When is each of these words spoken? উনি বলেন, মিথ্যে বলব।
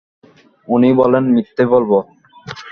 উনি 0.67 0.89
বলেন, 0.93 1.23
মিথ্যে 1.35 1.63
বলব। 1.65 1.91